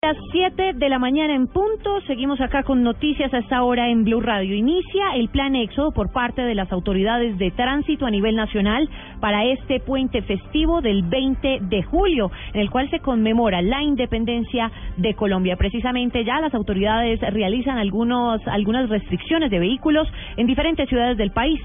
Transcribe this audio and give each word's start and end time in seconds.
Las 0.00 0.16
7 0.30 0.74
de 0.74 0.88
la 0.88 1.00
mañana 1.00 1.34
en 1.34 1.48
punto, 1.48 2.00
seguimos 2.06 2.40
acá 2.40 2.62
con 2.62 2.84
noticias 2.84 3.34
a 3.34 3.38
esta 3.38 3.64
hora 3.64 3.88
en 3.88 4.04
Blue 4.04 4.20
Radio. 4.20 4.54
Inicia 4.54 5.16
el 5.16 5.28
plan 5.28 5.56
éxodo 5.56 5.90
por 5.90 6.12
parte 6.12 6.42
de 6.42 6.54
las 6.54 6.70
autoridades 6.70 7.36
de 7.36 7.50
tránsito 7.50 8.06
a 8.06 8.10
nivel 8.12 8.36
nacional 8.36 8.88
para 9.18 9.44
este 9.46 9.80
puente 9.80 10.22
festivo 10.22 10.80
del 10.82 11.02
20 11.02 11.62
de 11.62 11.82
julio, 11.82 12.30
en 12.54 12.60
el 12.60 12.70
cual 12.70 12.88
se 12.90 13.00
conmemora 13.00 13.60
la 13.60 13.82
independencia 13.82 14.70
de 14.98 15.14
Colombia. 15.14 15.56
Precisamente 15.56 16.24
ya 16.24 16.40
las 16.40 16.54
autoridades 16.54 17.18
realizan 17.32 17.78
algunos, 17.78 18.40
algunas 18.46 18.88
restricciones 18.88 19.50
de 19.50 19.58
vehículos 19.58 20.06
en 20.36 20.46
diferentes 20.46 20.88
ciudades 20.88 21.18
del 21.18 21.32
país. 21.32 21.60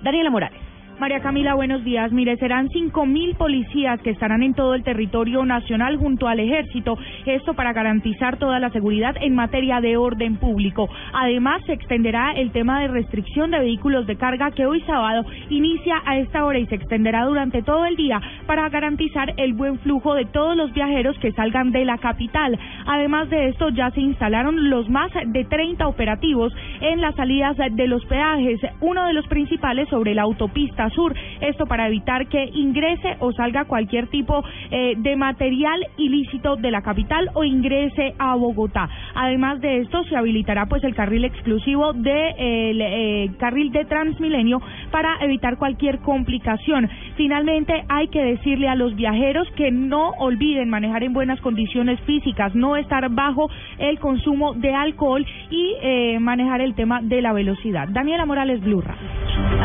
Daniela 0.00 0.30
Morales. 0.30 0.63
María 1.00 1.20
Camila, 1.20 1.54
buenos 1.54 1.82
días. 1.82 2.12
Mire, 2.12 2.36
serán 2.36 2.68
cinco 2.68 3.04
mil 3.04 3.34
policías 3.34 4.00
que 4.02 4.10
estarán 4.10 4.44
en 4.44 4.54
todo 4.54 4.74
el 4.74 4.84
territorio 4.84 5.44
nacional 5.44 5.96
junto 5.96 6.28
al 6.28 6.38
ejército. 6.38 6.96
Esto 7.26 7.54
para 7.54 7.72
garantizar 7.72 8.38
toda 8.38 8.60
la 8.60 8.70
seguridad 8.70 9.16
en 9.20 9.34
materia 9.34 9.80
de 9.80 9.96
orden 9.96 10.36
público. 10.36 10.88
Además, 11.12 11.62
se 11.66 11.72
extenderá 11.72 12.32
el 12.36 12.52
tema 12.52 12.80
de 12.80 12.88
restricción 12.88 13.50
de 13.50 13.58
vehículos 13.58 14.06
de 14.06 14.16
carga 14.16 14.52
que 14.52 14.66
hoy 14.66 14.82
sábado 14.82 15.26
inicia 15.50 16.00
a 16.06 16.16
esta 16.18 16.44
hora 16.44 16.60
y 16.60 16.66
se 16.66 16.76
extenderá 16.76 17.24
durante 17.24 17.62
todo 17.62 17.84
el 17.86 17.96
día 17.96 18.20
para 18.46 18.68
garantizar 18.68 19.34
el 19.36 19.52
buen 19.54 19.80
flujo 19.80 20.14
de 20.14 20.26
todos 20.26 20.56
los 20.56 20.72
viajeros 20.72 21.18
que 21.18 21.32
salgan 21.32 21.72
de 21.72 21.84
la 21.84 21.98
capital. 21.98 22.56
Además 22.86 23.28
de 23.30 23.48
esto, 23.48 23.70
ya 23.70 23.90
se 23.90 24.00
instalaron 24.00 24.70
los 24.70 24.88
más 24.88 25.10
de 25.26 25.44
30 25.44 25.88
operativos 25.88 26.54
en 26.80 27.00
las 27.00 27.16
salidas 27.16 27.56
de 27.56 27.88
los 27.88 28.04
peajes, 28.06 28.60
uno 28.80 29.06
de 29.06 29.12
los 29.12 29.26
principales 29.26 29.88
sobre 29.88 30.14
la 30.14 30.22
autopista 30.22 30.83
Sur. 30.90 31.14
Esto 31.40 31.66
para 31.66 31.86
evitar 31.86 32.26
que 32.28 32.44
ingrese 32.52 33.16
o 33.20 33.32
salga 33.32 33.64
cualquier 33.64 34.08
tipo 34.08 34.42
eh, 34.70 34.94
de 34.96 35.16
material 35.16 35.86
ilícito 35.96 36.56
de 36.56 36.70
la 36.70 36.82
capital 36.82 37.30
o 37.34 37.44
ingrese 37.44 38.14
a 38.18 38.34
Bogotá. 38.34 38.88
Además 39.14 39.60
de 39.60 39.78
esto, 39.78 40.04
se 40.04 40.16
habilitará 40.16 40.66
pues 40.66 40.82
el 40.84 40.94
carril 40.94 41.24
exclusivo 41.24 41.92
de 41.92 42.70
el 42.70 42.80
eh, 42.80 43.30
carril 43.38 43.70
de 43.72 43.84
Transmilenio 43.84 44.60
para 44.90 45.16
evitar 45.20 45.56
cualquier 45.58 45.98
complicación. 46.00 46.88
Finalmente, 47.16 47.84
hay 47.88 48.08
que 48.08 48.22
decirle 48.22 48.68
a 48.68 48.74
los 48.74 48.94
viajeros 48.94 49.48
que 49.56 49.70
no 49.70 50.10
olviden 50.18 50.68
manejar 50.68 51.04
en 51.04 51.12
buenas 51.12 51.40
condiciones 51.40 52.00
físicas, 52.00 52.54
no 52.54 52.76
estar 52.76 53.08
bajo 53.10 53.48
el 53.78 53.98
consumo 53.98 54.54
de 54.54 54.74
alcohol 54.74 55.24
y 55.50 55.74
eh, 55.80 56.18
manejar 56.20 56.60
el 56.60 56.74
tema 56.74 57.00
de 57.02 57.22
la 57.22 57.32
velocidad. 57.32 57.88
Daniela 57.88 58.26
Morales 58.26 58.60
Blurra. 58.60 58.96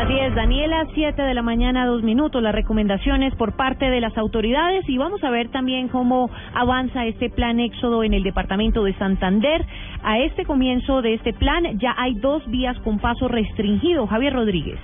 Así 0.00 0.18
es, 0.18 0.34
Daniela, 0.34 0.86
siete 0.94 1.20
de 1.20 1.34
la 1.34 1.42
mañana, 1.42 1.84
dos 1.84 2.02
minutos, 2.02 2.42
las 2.42 2.54
recomendaciones 2.54 3.34
por 3.34 3.52
parte 3.52 3.90
de 3.90 4.00
las 4.00 4.16
autoridades 4.16 4.88
y 4.88 4.96
vamos 4.96 5.22
a 5.22 5.28
ver 5.28 5.50
también 5.50 5.88
cómo 5.88 6.30
avanza 6.54 7.04
este 7.04 7.28
plan 7.28 7.60
éxodo 7.60 8.02
en 8.02 8.14
el 8.14 8.22
departamento 8.22 8.82
de 8.82 8.94
Santander. 8.94 9.62
A 10.02 10.18
este 10.20 10.46
comienzo 10.46 11.02
de 11.02 11.12
este 11.12 11.34
plan 11.34 11.78
ya 11.78 11.94
hay 11.98 12.14
dos 12.14 12.42
vías 12.50 12.78
con 12.78 12.98
paso 12.98 13.28
restringido. 13.28 14.06
Javier 14.06 14.32
Rodríguez. 14.32 14.78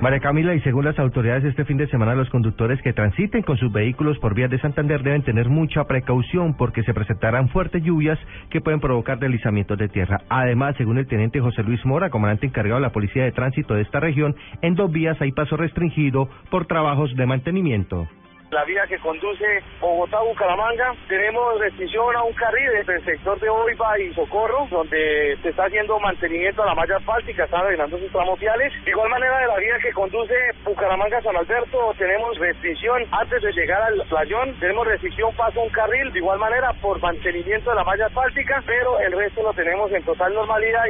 María 0.00 0.20
Camila, 0.20 0.54
y 0.54 0.60
según 0.62 0.86
las 0.86 0.98
autoridades, 0.98 1.44
este 1.44 1.66
fin 1.66 1.76
de 1.76 1.86
semana 1.88 2.14
los 2.14 2.30
conductores 2.30 2.80
que 2.80 2.94
transiten 2.94 3.42
con 3.42 3.58
sus 3.58 3.70
vehículos 3.70 4.18
por 4.18 4.34
vías 4.34 4.48
de 4.48 4.58
Santander 4.58 5.02
deben 5.02 5.22
tener 5.22 5.50
mucha 5.50 5.84
precaución 5.84 6.54
porque 6.56 6.82
se 6.84 6.94
presentarán 6.94 7.50
fuertes 7.50 7.82
lluvias 7.82 8.18
que 8.48 8.62
pueden 8.62 8.80
provocar 8.80 9.18
deslizamientos 9.18 9.76
de 9.76 9.90
tierra. 9.90 10.22
Además, 10.30 10.74
según 10.78 10.96
el 10.96 11.06
teniente 11.06 11.40
José 11.40 11.62
Luis 11.64 11.84
Mora, 11.84 12.08
comandante 12.08 12.46
encargado 12.46 12.76
de 12.76 12.86
la 12.86 12.92
Policía 12.92 13.24
de 13.24 13.32
Tránsito 13.32 13.74
de 13.74 13.82
esta 13.82 14.00
región, 14.00 14.34
en 14.62 14.74
dos 14.74 14.90
vías 14.90 15.20
hay 15.20 15.32
paso 15.32 15.58
restringido 15.58 16.30
por 16.50 16.64
trabajos 16.64 17.14
de 17.14 17.26
mantenimiento 17.26 18.08
la 18.50 18.64
vía 18.64 18.86
que 18.88 18.98
conduce 18.98 19.62
Bogotá-Bucaramanga. 19.80 20.94
Tenemos 21.08 21.60
restricción 21.60 22.16
a 22.16 22.22
un 22.22 22.32
carril 22.32 22.70
desde 22.72 22.96
el 22.96 23.04
sector 23.04 23.38
de 23.38 23.48
Oiva 23.48 23.98
y 23.98 24.12
Socorro, 24.14 24.66
donde 24.70 25.38
se 25.42 25.50
está 25.50 25.66
haciendo 25.66 25.98
mantenimiento 26.00 26.62
a 26.62 26.66
la 26.66 26.74
malla 26.74 26.96
asfáltica, 26.96 27.44
están 27.44 27.60
arreglando 27.60 27.98
sus 27.98 28.10
tramos 28.10 28.38
viales. 28.40 28.72
De 28.84 28.90
igual 28.90 29.08
manera, 29.08 29.38
de 29.38 29.46
la 29.46 29.56
vía 29.56 29.78
que 29.82 29.92
conduce 29.92 30.34
Bucaramanga-San 30.64 31.36
Alberto, 31.36 31.94
tenemos 31.96 32.36
restricción 32.38 33.04
antes 33.12 33.42
de 33.42 33.52
llegar 33.52 33.82
al 33.82 34.02
playón, 34.08 34.58
tenemos 34.58 34.86
restricción 34.86 35.34
paso 35.36 35.60
a 35.60 35.64
un 35.64 35.70
carril, 35.70 36.12
de 36.12 36.18
igual 36.18 36.38
manera 36.38 36.72
por 36.82 37.00
mantenimiento 37.00 37.70
de 37.70 37.76
la 37.76 37.84
malla 37.84 38.06
asfáltica, 38.06 38.62
pero 38.66 38.98
el 39.00 39.12
resto 39.12 39.42
lo 39.42 39.52
tenemos 39.52 39.92
en 39.92 40.02
total 40.02 40.34
normalidad. 40.34 40.86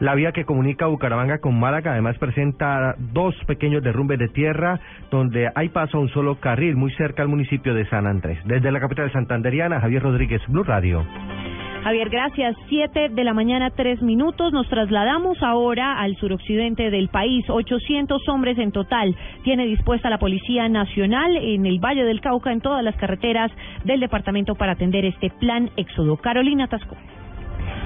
La 0.00 0.14
vía 0.14 0.30
que 0.30 0.44
comunica 0.44 0.86
Bucaramanga 0.86 1.38
con 1.38 1.58
Málaga 1.58 1.92
además 1.92 2.16
presenta 2.18 2.94
dos 2.98 3.34
pequeños 3.46 3.82
derrumbes 3.82 4.20
de 4.20 4.28
tierra 4.28 4.78
donde 5.10 5.50
hay 5.56 5.70
paso 5.70 5.98
a 5.98 6.00
un 6.00 6.08
solo 6.10 6.36
carril 6.36 6.76
muy 6.76 6.92
cerca 6.92 7.22
al 7.22 7.28
municipio 7.28 7.74
de 7.74 7.84
San 7.88 8.06
Andrés. 8.06 8.38
Desde 8.44 8.70
la 8.70 8.78
capital 8.78 9.10
santanderiana, 9.10 9.80
Javier 9.80 10.02
Rodríguez, 10.02 10.40
Blue 10.46 10.62
Radio. 10.62 11.04
Javier, 11.82 12.10
gracias. 12.10 12.56
Siete 12.68 13.08
de 13.08 13.24
la 13.24 13.34
mañana, 13.34 13.70
tres 13.70 14.00
minutos. 14.02 14.52
Nos 14.52 14.68
trasladamos 14.68 15.42
ahora 15.42 15.98
al 15.98 16.16
suroccidente 16.16 16.90
del 16.90 17.08
país. 17.08 17.44
800 17.48 18.28
hombres 18.28 18.58
en 18.58 18.70
total 18.70 19.16
tiene 19.42 19.66
dispuesta 19.66 20.10
la 20.10 20.18
Policía 20.18 20.68
Nacional 20.68 21.36
en 21.36 21.66
el 21.66 21.78
Valle 21.78 22.04
del 22.04 22.20
Cauca, 22.20 22.52
en 22.52 22.60
todas 22.60 22.84
las 22.84 22.96
carreteras 22.96 23.50
del 23.84 24.00
departamento 24.00 24.54
para 24.54 24.72
atender 24.72 25.04
este 25.04 25.30
plan 25.30 25.70
éxodo. 25.76 26.16
Carolina 26.18 26.68
Tasco. 26.68 26.96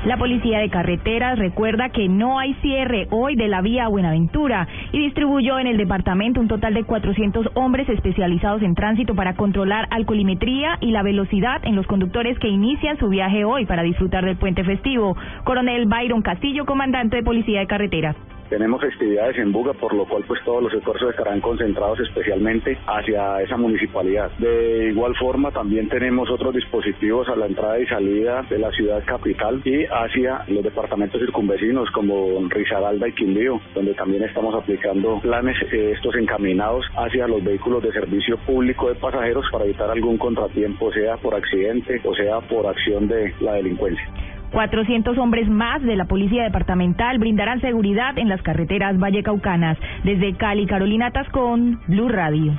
La 0.05 0.17
Policía 0.17 0.59
de 0.59 0.69
Carreteras 0.69 1.39
recuerda 1.39 1.91
que 1.91 2.09
no 2.09 2.41
hay 2.41 2.55
cierre 2.55 3.07
hoy 3.13 3.37
de 3.37 3.47
la 3.47 3.61
vía 3.61 3.87
Buenaventura 3.87 4.67
y 4.91 4.99
distribuyó 4.99 5.61
en 5.61 5.69
el 5.69 5.77
departamento 5.77 6.41
un 6.41 6.49
total 6.49 6.75
de 6.75 6.83
400 6.83 7.51
hombres 7.55 7.89
especializados 7.89 8.63
en 8.63 8.75
tránsito 8.75 9.15
para 9.15 9.37
controlar 9.37 9.87
alcoholimetría 9.91 10.77
y 10.81 10.91
la 10.91 11.05
velocidad 11.05 11.61
en 11.63 11.77
los 11.77 11.87
conductores 11.87 12.37
que 12.41 12.49
inician 12.49 12.99
su 12.99 13.11
viaje 13.11 13.45
hoy 13.45 13.65
para 13.65 13.85
disfrutar 13.85 14.25
del 14.25 14.37
puente 14.39 14.65
festivo. 14.65 15.17
Coronel 15.45 15.87
Byron 15.87 16.23
Castillo, 16.23 16.67
comandante 16.67 17.19
de 17.19 17.23
Policía 17.23 17.61
de 17.61 17.69
Carreteras. 17.69 18.17
Tenemos 18.53 18.83
festividades 18.83 19.39
en 19.39 19.51
Buga, 19.51 19.73
por 19.73 19.95
lo 19.95 20.05
cual 20.05 20.25
pues 20.29 20.45
todos 20.45 20.63
los 20.63 20.75
esfuerzos 20.75 21.09
estarán 21.09 21.41
concentrados 21.41 21.99
especialmente 22.01 22.77
hacia 22.87 23.41
esa 23.41 23.57
municipalidad. 23.57 24.31
De 24.33 24.91
igual 24.91 25.17
forma 25.17 25.51
también 25.51 25.89
tenemos 25.89 26.29
otros 26.31 26.55
dispositivos 26.55 27.27
a 27.31 27.37
la 27.37 27.47
entrada 27.47 27.81
y 27.81 27.87
salida 27.87 28.43
de 28.51 28.59
la 28.59 28.71
ciudad 28.73 29.03
capital 29.07 29.63
y 29.65 29.87
hacia 29.87 30.45
los 30.49 30.63
departamentos 30.63 31.19
circunvecinos 31.19 31.91
como 31.93 32.47
Risaralda 32.51 33.09
y 33.09 33.13
Quindío, 33.15 33.59
donde 33.75 33.95
también 33.95 34.23
estamos 34.25 34.55
aplicando 34.55 35.19
planes 35.21 35.57
eh, 35.73 35.93
estos 35.97 36.15
encaminados 36.17 36.85
hacia 36.95 37.27
los 37.27 37.43
vehículos 37.43 37.83
de 37.83 37.91
servicio 37.93 38.37
público 38.37 38.91
de 38.91 38.97
pasajeros 38.97 39.47
para 39.51 39.65
evitar 39.65 39.91
algún 39.91 40.19
contratiempo, 40.19 40.93
sea 40.93 41.17
por 41.17 41.35
accidente 41.35 42.03
o 42.05 42.15
sea 42.15 42.43
por 42.43 42.67
acción 42.67 43.09
de 43.09 43.33
la 43.41 43.55
delincuencia. 43.55 44.07
400 44.53 45.17
hombres 45.19 45.49
más 45.49 45.83
de 45.83 45.97
la 45.97 46.05
Policía 46.05 46.45
Departamental 46.45 47.19
brindarán 47.19 47.61
seguridad 47.61 48.19
en 48.19 48.29
las 48.29 48.43
carreteras 48.43 48.99
vallecaucanas. 48.99 49.79
Desde 50.05 50.35
Cali, 50.37 50.67
Carolina 50.67 51.11
Tascón, 51.11 51.81
Blue 51.89 52.09
Radio. 52.09 52.53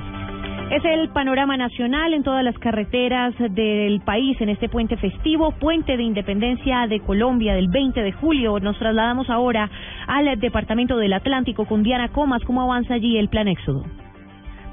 Es 0.70 0.84
el 0.84 1.10
panorama 1.10 1.56
nacional 1.56 2.14
en 2.14 2.22
todas 2.22 2.42
las 2.42 2.58
carreteras 2.58 3.34
del 3.38 4.00
país 4.00 4.40
en 4.40 4.48
este 4.48 4.68
puente 4.68 4.96
festivo, 4.96 5.52
puente 5.52 5.96
de 5.96 6.02
independencia 6.02 6.86
de 6.88 7.00
Colombia 7.00 7.54
del 7.54 7.68
20 7.68 8.02
de 8.02 8.12
julio. 8.12 8.58
Nos 8.58 8.78
trasladamos 8.78 9.30
ahora 9.30 9.70
al 10.06 10.40
departamento 10.40 10.96
del 10.96 11.12
Atlántico 11.12 11.66
con 11.66 11.82
Diana 11.82 12.08
Comas. 12.08 12.42
¿Cómo 12.44 12.62
avanza 12.62 12.94
allí 12.94 13.18
el 13.18 13.28
plan 13.28 13.46
Éxodo? 13.46 13.84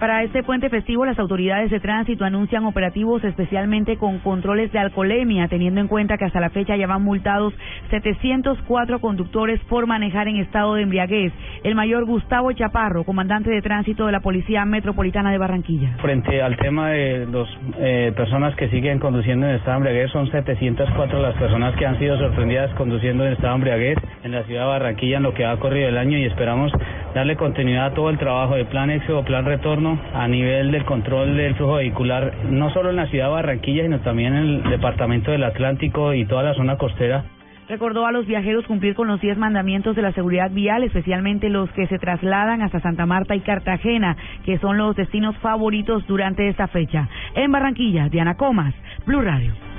Para 0.01 0.23
este 0.23 0.41
puente 0.41 0.67
festivo, 0.69 1.05
las 1.05 1.19
autoridades 1.19 1.69
de 1.69 1.79
tránsito 1.79 2.25
anuncian 2.25 2.65
operativos 2.65 3.23
especialmente 3.23 3.97
con 3.97 4.17
controles 4.17 4.71
de 4.71 4.79
alcoholemia, 4.79 5.47
teniendo 5.47 5.79
en 5.79 5.87
cuenta 5.87 6.17
que 6.17 6.25
hasta 6.25 6.39
la 6.39 6.49
fecha 6.49 6.75
ya 6.75 6.87
van 6.87 7.03
multados 7.03 7.53
704 7.91 8.99
conductores 8.99 9.59
por 9.69 9.85
manejar 9.85 10.27
en 10.27 10.37
estado 10.37 10.73
de 10.73 10.81
embriaguez. 10.81 11.31
El 11.63 11.75
mayor 11.75 12.05
Gustavo 12.05 12.51
Chaparro, 12.51 13.03
comandante 13.03 13.51
de 13.51 13.61
tránsito 13.61 14.07
de 14.07 14.11
la 14.11 14.21
Policía 14.21 14.65
Metropolitana 14.65 15.31
de 15.31 15.37
Barranquilla. 15.37 15.95
Frente 16.01 16.41
al 16.41 16.57
tema 16.57 16.89
de 16.89 17.27
las 17.27 17.47
eh, 17.77 18.11
personas 18.15 18.55
que 18.55 18.69
siguen 18.69 18.97
conduciendo 18.97 19.45
en 19.45 19.53
estado 19.53 19.73
de 19.73 19.89
embriaguez, 19.89 20.11
son 20.13 20.31
704 20.31 21.21
las 21.21 21.35
personas 21.35 21.75
que 21.75 21.85
han 21.85 21.99
sido 21.99 22.17
sorprendidas 22.17 22.73
conduciendo 22.73 23.23
en 23.23 23.33
estado 23.33 23.49
de 23.49 23.55
embriaguez 23.57 23.97
en 24.23 24.31
la 24.31 24.41
ciudad 24.45 24.61
de 24.61 24.67
Barranquilla 24.67 25.17
en 25.17 25.23
lo 25.23 25.35
que 25.35 25.45
ha 25.45 25.55
corrido 25.57 25.89
el 25.89 25.97
año 25.99 26.17
y 26.17 26.25
esperamos 26.25 26.71
darle 27.13 27.35
continuidad 27.35 27.85
a 27.85 27.93
todo 27.93 28.09
el 28.09 28.17
trabajo 28.17 28.55
de 28.55 28.65
plan 28.65 28.89
éxodo, 28.89 29.23
plan 29.23 29.45
retorno 29.45 29.90
a 30.13 30.27
nivel 30.27 30.71
del 30.71 30.85
control 30.85 31.37
del 31.37 31.55
flujo 31.55 31.75
vehicular, 31.75 32.33
no 32.49 32.69
solo 32.71 32.89
en 32.89 32.97
la 32.97 33.07
ciudad 33.07 33.25
de 33.25 33.31
Barranquilla, 33.31 33.83
sino 33.83 33.99
también 33.99 34.35
en 34.35 34.43
el 34.43 34.63
departamento 34.69 35.31
del 35.31 35.43
Atlántico 35.43 36.13
y 36.13 36.25
toda 36.25 36.43
la 36.43 36.53
zona 36.53 36.77
costera. 36.77 37.23
Recordó 37.69 38.05
a 38.05 38.11
los 38.11 38.25
viajeros 38.25 38.65
cumplir 38.65 38.95
con 38.95 39.07
los 39.07 39.21
10 39.21 39.37
mandamientos 39.37 39.95
de 39.95 40.01
la 40.01 40.11
seguridad 40.11 40.51
vial, 40.51 40.83
especialmente 40.83 41.49
los 41.49 41.71
que 41.71 41.87
se 41.87 41.99
trasladan 41.99 42.61
hasta 42.61 42.81
Santa 42.81 43.05
Marta 43.05 43.33
y 43.33 43.39
Cartagena, 43.39 44.17
que 44.43 44.57
son 44.57 44.77
los 44.77 44.95
destinos 44.95 45.37
favoritos 45.37 46.05
durante 46.05 46.49
esta 46.49 46.67
fecha. 46.67 47.07
En 47.33 47.49
Barranquilla, 47.49 48.09
Diana 48.09 48.35
Comas, 48.35 48.73
Blue 49.05 49.21
Radio. 49.21 49.70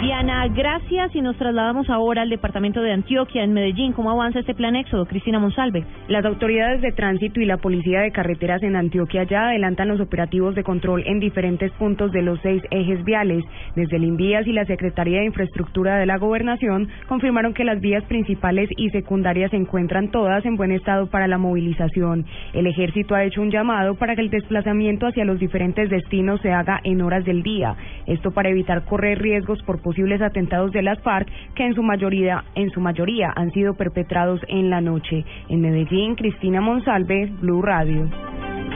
Diana 0.00 0.46
gracias 0.48 1.14
y 1.16 1.20
nos 1.20 1.36
trasladamos 1.36 1.90
ahora 1.90 2.22
al 2.22 2.30
departamento 2.30 2.80
de 2.80 2.92
Antioquia, 2.92 3.42
en 3.42 3.52
Medellín. 3.52 3.92
¿Cómo 3.92 4.12
avanza 4.12 4.38
este 4.38 4.54
plan 4.54 4.76
éxodo? 4.76 5.06
Cristina 5.06 5.40
Monsalve. 5.40 5.84
Las 6.06 6.24
autoridades 6.24 6.80
de 6.82 6.92
tránsito 6.92 7.40
y 7.40 7.46
la 7.46 7.56
policía 7.56 8.00
de 8.00 8.12
carreteras 8.12 8.62
en 8.62 8.76
Antioquia 8.76 9.24
ya 9.24 9.48
adelantan 9.48 9.88
los 9.88 10.00
operativos 10.00 10.54
de 10.54 10.62
control 10.62 11.02
en 11.04 11.18
diferentes 11.18 11.72
puntos 11.72 12.12
de 12.12 12.22
los 12.22 12.38
seis 12.42 12.62
ejes 12.70 13.04
viales. 13.04 13.44
Desde 13.74 13.96
el 13.96 14.04
INVIAS 14.04 14.46
y 14.46 14.52
la 14.52 14.66
Secretaría 14.66 15.18
de 15.18 15.26
Infraestructura 15.26 15.96
de 15.96 16.06
la 16.06 16.18
Gobernación 16.18 16.88
confirmaron 17.08 17.52
que 17.52 17.64
las 17.64 17.80
vías 17.80 18.04
principales 18.04 18.70
y 18.76 18.90
secundarias 18.90 19.50
se 19.50 19.56
encuentran 19.56 20.12
todas 20.12 20.46
en 20.46 20.54
buen 20.54 20.70
estado 20.70 21.08
para 21.08 21.26
la 21.26 21.38
movilización. 21.38 22.24
El 22.52 22.68
ejército 22.68 23.16
ha 23.16 23.24
hecho 23.24 23.42
un 23.42 23.50
llamado 23.50 23.96
para 23.96 24.14
que 24.14 24.22
el 24.22 24.30
desplazamiento 24.30 25.08
hacia 25.08 25.24
los 25.24 25.40
diferentes 25.40 25.90
destinos 25.90 26.40
se 26.40 26.52
haga 26.52 26.78
en 26.84 27.02
horas 27.02 27.24
del 27.24 27.42
día. 27.42 27.74
Esto 28.06 28.30
para 28.30 28.50
evitar 28.50 28.84
correr 28.84 29.18
riesgos 29.18 29.60
por 29.64 29.87
posibles 29.88 30.20
atentados 30.20 30.70
de 30.72 30.82
las 30.82 31.00
FARC 31.00 31.26
que 31.54 31.64
en 31.64 31.74
su 31.74 31.82
mayoría, 31.82 32.44
en 32.54 32.68
su 32.68 32.78
mayoría 32.78 33.32
han 33.34 33.50
sido 33.52 33.72
perpetrados 33.72 34.38
en 34.46 34.68
la 34.68 34.82
noche. 34.82 35.24
En 35.48 35.62
Medellín, 35.62 36.14
Cristina 36.14 36.60
Monsalve, 36.60 37.32
Blue 37.40 37.62
Radio. 37.62 38.06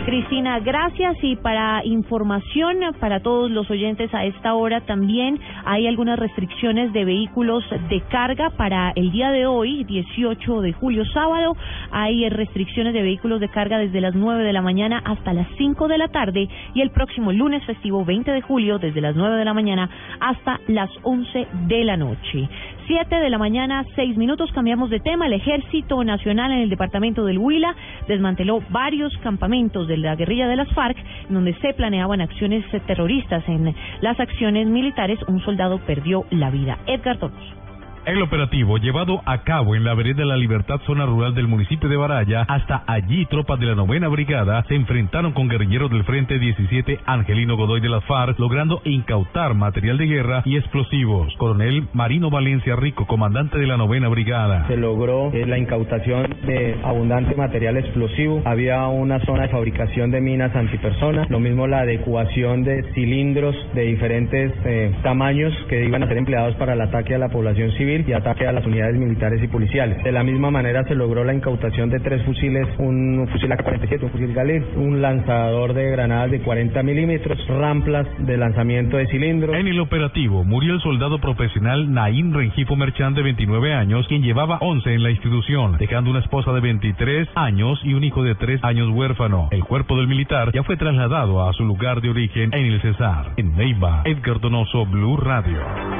Cristina, 0.04 0.58
gracias 0.58 1.16
y 1.22 1.36
para 1.36 1.84
información 1.84 2.78
para 2.98 3.20
todos 3.20 3.50
los 3.50 3.70
oyentes 3.70 4.12
a 4.12 4.24
esta 4.24 4.54
hora 4.54 4.80
también 4.80 5.38
hay 5.64 5.86
algunas 5.86 6.18
restricciones 6.18 6.92
de 6.92 7.04
vehículos 7.04 7.62
de 7.88 8.00
carga 8.10 8.50
para 8.50 8.92
el 8.96 9.12
día 9.12 9.30
de 9.30 9.46
hoy, 9.46 9.84
18 9.84 10.60
de 10.60 10.72
julio, 10.72 11.04
sábado. 11.12 11.56
Hay 11.92 12.28
restricciones 12.28 12.94
de 12.94 13.02
vehículos 13.02 13.40
de 13.40 13.48
carga 13.48 13.78
desde 13.78 14.00
las 14.00 14.14
9 14.14 14.42
de 14.42 14.52
la 14.52 14.62
mañana 14.62 15.00
hasta 15.04 15.32
las 15.32 15.46
5 15.56 15.86
de 15.86 15.98
la 15.98 16.08
tarde 16.08 16.48
y 16.74 16.80
el 16.80 16.90
próximo 16.90 17.32
lunes 17.32 17.64
festivo 17.64 18.04
20 18.04 18.30
de 18.30 18.42
julio 18.42 18.78
desde 18.78 19.00
las 19.00 19.14
9 19.14 19.36
de 19.36 19.44
la 19.44 19.54
mañana 19.54 19.88
hasta 20.20 20.58
las 20.66 20.90
11 21.02 21.46
de 21.68 21.84
la 21.84 21.96
noche. 21.96 22.48
7 22.92 23.20
de 23.20 23.30
la 23.30 23.38
mañana, 23.38 23.86
6 23.96 24.18
minutos, 24.18 24.52
cambiamos 24.52 24.90
de 24.90 25.00
tema. 25.00 25.24
El 25.24 25.32
Ejército 25.32 26.04
Nacional 26.04 26.52
en 26.52 26.58
el 26.58 26.68
departamento 26.68 27.24
del 27.24 27.38
Huila 27.38 27.74
desmanteló 28.06 28.60
varios 28.68 29.16
campamentos 29.22 29.88
de 29.88 29.96
la 29.96 30.14
guerrilla 30.14 30.46
de 30.46 30.56
las 30.56 30.68
FARC, 30.74 30.98
donde 31.30 31.54
se 31.54 31.72
planeaban 31.72 32.20
acciones 32.20 32.66
terroristas. 32.86 33.48
En 33.48 33.74
las 34.02 34.20
acciones 34.20 34.66
militares, 34.66 35.18
un 35.26 35.40
soldado 35.40 35.78
perdió 35.86 36.26
la 36.30 36.50
vida. 36.50 36.80
Edgar 36.86 37.18
Donoso. 37.18 37.62
El 38.04 38.20
operativo 38.20 38.78
llevado 38.78 39.22
a 39.26 39.44
cabo 39.44 39.76
en 39.76 39.84
la 39.84 39.94
vereda 39.94 40.22
de 40.22 40.24
la 40.24 40.36
Libertad, 40.36 40.80
zona 40.86 41.06
rural 41.06 41.36
del 41.36 41.46
municipio 41.46 41.88
de 41.88 41.96
Baraya, 41.96 42.42
hasta 42.48 42.82
allí 42.88 43.26
tropas 43.26 43.60
de 43.60 43.66
la 43.66 43.76
novena 43.76 44.08
brigada 44.08 44.64
se 44.64 44.74
enfrentaron 44.74 45.30
con 45.30 45.48
guerrilleros 45.48 45.88
del 45.88 46.02
Frente 46.02 46.40
17 46.40 46.98
Angelino 47.06 47.56
Godoy 47.56 47.80
de 47.80 47.88
las 47.88 48.04
FARC, 48.04 48.40
logrando 48.40 48.82
incautar 48.84 49.54
material 49.54 49.98
de 49.98 50.06
guerra 50.06 50.42
y 50.44 50.56
explosivos. 50.56 51.32
Coronel 51.36 51.86
Marino 51.92 52.28
Valencia 52.28 52.74
Rico, 52.74 53.06
comandante 53.06 53.56
de 53.56 53.68
la 53.68 53.76
novena 53.76 54.08
brigada. 54.08 54.66
Se 54.66 54.76
logró 54.76 55.30
eh, 55.32 55.46
la 55.46 55.58
incautación 55.58 56.26
de 56.44 56.80
abundante 56.82 57.36
material 57.36 57.76
explosivo. 57.76 58.42
Había 58.44 58.84
una 58.88 59.20
zona 59.20 59.44
de 59.44 59.50
fabricación 59.50 60.10
de 60.10 60.20
minas 60.20 60.52
antipersonas, 60.56 61.30
lo 61.30 61.38
mismo 61.38 61.68
la 61.68 61.82
adecuación 61.82 62.64
de 62.64 62.82
cilindros 62.94 63.54
de 63.74 63.82
diferentes 63.82 64.52
eh, 64.64 64.92
tamaños 65.04 65.54
que 65.68 65.84
iban 65.84 66.02
a 66.02 66.08
ser 66.08 66.18
empleados 66.18 66.56
para 66.56 66.72
el 66.72 66.80
ataque 66.80 67.14
a 67.14 67.18
la 67.18 67.28
población 67.28 67.70
civil 67.76 67.91
y 68.00 68.12
ataque 68.12 68.46
a 68.46 68.52
las 68.52 68.64
unidades 68.64 68.96
militares 68.96 69.42
y 69.42 69.48
policiales. 69.48 70.02
De 70.02 70.12
la 70.12 70.22
misma 70.22 70.50
manera 70.50 70.84
se 70.84 70.94
logró 70.94 71.24
la 71.24 71.34
incautación 71.34 71.90
de 71.90 72.00
tres 72.00 72.22
fusiles, 72.24 72.66
un 72.78 73.28
fusil 73.30 73.52
AK-47, 73.52 74.02
un 74.02 74.10
fusil 74.10 74.32
Galil, 74.32 74.64
un 74.76 75.02
lanzador 75.02 75.74
de 75.74 75.90
granadas 75.90 76.30
de 76.30 76.40
40 76.40 76.82
milímetros, 76.82 77.38
ramplas 77.48 78.06
de 78.18 78.36
lanzamiento 78.36 78.96
de 78.96 79.06
cilindros. 79.08 79.54
En 79.54 79.68
el 79.68 79.80
operativo 79.80 80.44
murió 80.44 80.74
el 80.74 80.80
soldado 80.80 81.18
profesional 81.18 81.92
Naín 81.92 82.32
Rengifo 82.32 82.76
Merchán 82.76 83.14
de 83.14 83.22
29 83.22 83.74
años, 83.74 84.06
quien 84.08 84.22
llevaba 84.22 84.58
11 84.60 84.94
en 84.94 85.02
la 85.02 85.10
institución, 85.10 85.76
dejando 85.78 86.10
una 86.10 86.20
esposa 86.20 86.52
de 86.52 86.60
23 86.60 87.28
años 87.34 87.78
y 87.84 87.94
un 87.94 88.04
hijo 88.04 88.22
de 88.22 88.34
3 88.34 88.64
años 88.64 88.88
huérfano. 88.90 89.48
El 89.50 89.64
cuerpo 89.64 89.96
del 89.96 90.08
militar 90.08 90.50
ya 90.52 90.62
fue 90.62 90.76
trasladado 90.76 91.48
a 91.48 91.52
su 91.52 91.64
lugar 91.64 92.00
de 92.00 92.10
origen 92.10 92.50
en 92.54 92.66
el 92.66 92.80
Cesar. 92.80 93.32
En 93.36 93.54
Neiva, 93.56 94.02
Edgar 94.04 94.40
Donoso, 94.40 94.86
Blue 94.86 95.16
Radio. 95.16 95.91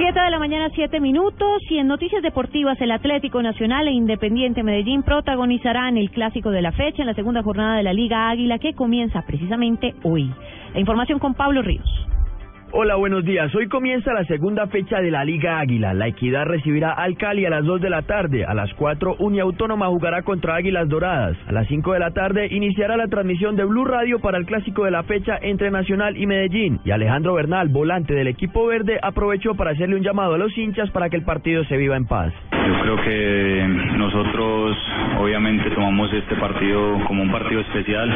Siete 0.00 0.18
de 0.18 0.30
la 0.30 0.38
mañana, 0.38 0.70
siete 0.74 0.98
minutos. 0.98 1.62
Y 1.68 1.76
en 1.76 1.86
noticias 1.86 2.22
deportivas, 2.22 2.80
el 2.80 2.90
Atlético 2.90 3.42
Nacional 3.42 3.86
e 3.86 3.90
Independiente 3.90 4.62
Medellín 4.62 5.02
protagonizarán 5.02 5.98
el 5.98 6.10
clásico 6.10 6.50
de 6.50 6.62
la 6.62 6.72
fecha 6.72 7.02
en 7.02 7.06
la 7.06 7.12
segunda 7.12 7.42
jornada 7.42 7.76
de 7.76 7.82
la 7.82 7.92
Liga 7.92 8.30
Águila 8.30 8.58
que 8.58 8.72
comienza 8.72 9.20
precisamente 9.26 9.94
hoy. 10.02 10.32
La 10.72 10.80
información 10.80 11.18
con 11.18 11.34
Pablo 11.34 11.60
Ríos. 11.60 11.84
Hola, 12.72 12.94
buenos 12.94 13.24
días. 13.24 13.52
Hoy 13.52 13.66
comienza 13.66 14.12
la 14.12 14.24
segunda 14.26 14.68
fecha 14.68 15.00
de 15.00 15.10
la 15.10 15.24
Liga 15.24 15.58
Águila. 15.58 15.92
La 15.92 16.06
Equidad 16.06 16.44
recibirá 16.44 16.92
al 16.92 17.16
Cali 17.16 17.44
a 17.44 17.50
las 17.50 17.64
2 17.64 17.80
de 17.80 17.90
la 17.90 18.02
tarde. 18.02 18.44
A 18.44 18.54
las 18.54 18.72
4, 18.74 19.16
Uniautónoma 19.18 19.88
jugará 19.88 20.22
contra 20.22 20.54
Águilas 20.54 20.88
Doradas. 20.88 21.36
A 21.48 21.52
las 21.52 21.66
5 21.66 21.94
de 21.94 21.98
la 21.98 22.12
tarde 22.12 22.46
iniciará 22.48 22.96
la 22.96 23.08
transmisión 23.08 23.56
de 23.56 23.64
Blue 23.64 23.84
Radio 23.84 24.20
para 24.20 24.38
el 24.38 24.46
clásico 24.46 24.84
de 24.84 24.92
la 24.92 25.02
fecha 25.02 25.36
entre 25.42 25.72
Nacional 25.72 26.16
y 26.16 26.28
Medellín. 26.28 26.78
Y 26.84 26.92
Alejandro 26.92 27.34
Bernal, 27.34 27.70
volante 27.70 28.14
del 28.14 28.28
equipo 28.28 28.64
verde, 28.66 29.00
aprovechó 29.02 29.56
para 29.56 29.72
hacerle 29.72 29.96
un 29.96 30.02
llamado 30.02 30.34
a 30.34 30.38
los 30.38 30.56
hinchas 30.56 30.90
para 30.90 31.10
que 31.10 31.16
el 31.16 31.24
partido 31.24 31.64
se 31.64 31.76
viva 31.76 31.96
en 31.96 32.06
paz. 32.06 32.32
Yo 32.52 32.80
creo 32.82 32.96
que 33.02 33.66
nosotros 33.96 34.76
obviamente 35.18 35.70
tomamos 35.70 36.12
este 36.12 36.36
partido 36.36 37.00
como 37.08 37.24
un 37.24 37.32
partido 37.32 37.62
especial. 37.62 38.14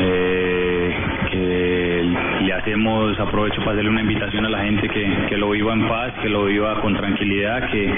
Eh, 0.00 0.94
que 1.30 2.14
le 2.42 2.52
hacemos, 2.52 3.18
aprovecho 3.18 3.58
para 3.60 3.72
hacerle 3.72 3.90
una 3.90 4.02
invitación 4.02 4.44
a 4.44 4.50
la 4.50 4.62
gente 4.64 4.88
que, 4.88 5.26
que 5.28 5.36
lo 5.36 5.50
viva 5.50 5.72
en 5.72 5.88
paz, 5.88 6.12
que 6.22 6.28
lo 6.28 6.44
viva 6.44 6.80
con 6.80 6.94
tranquilidad, 6.94 7.70
que, 7.70 7.92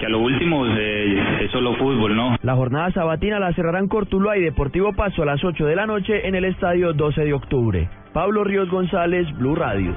que 0.00 0.06
a 0.06 0.08
lo 0.08 0.20
último 0.20 0.66
eh, 0.66 1.44
es 1.44 1.50
solo 1.50 1.74
fútbol, 1.76 2.16
¿no? 2.16 2.36
La 2.42 2.54
jornada 2.54 2.90
sabatina 2.92 3.38
la 3.38 3.52
cerrarán 3.52 3.88
Cortuluá 3.88 4.36
y 4.36 4.42
Deportivo 4.42 4.92
Paso 4.92 5.22
a 5.22 5.26
las 5.26 5.42
8 5.42 5.66
de 5.66 5.76
la 5.76 5.86
noche 5.86 6.26
en 6.26 6.34
el 6.34 6.44
estadio 6.44 6.92
12 6.92 7.24
de 7.24 7.32
octubre. 7.32 7.88
Pablo 8.12 8.44
Ríos 8.44 8.70
González, 8.70 9.26
Blue 9.36 9.54
Radio. 9.54 9.94